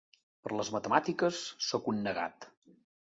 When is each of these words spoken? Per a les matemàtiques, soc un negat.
Per 0.45 0.51
a 0.53 0.55
les 0.59 0.69
matemàtiques, 0.75 1.41
soc 1.67 1.91
un 1.93 1.99
negat. 2.09 2.49